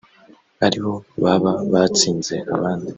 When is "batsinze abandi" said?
1.71-2.89